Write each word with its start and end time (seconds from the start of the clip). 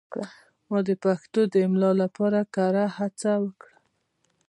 ما 0.69 0.79
د 0.87 0.89
پښتو 1.03 1.41
د 1.53 1.55
املا 1.67 1.91
لپاره 2.01 2.39
کره 2.55 2.85
هڅه 2.97 3.31
وکړه. 3.43 3.75